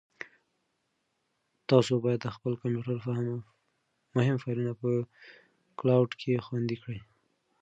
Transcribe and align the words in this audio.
تاسو 1.69 1.93
باید 2.03 2.19
د 2.23 2.27
خپل 2.35 2.53
کمپیوټر 2.61 2.97
مهم 4.17 4.37
فایلونه 4.43 4.73
په 4.81 4.89
کلاوډ 5.79 6.11
کې 6.21 6.43
خوندي 6.45 6.77
کړئ. 6.83 6.99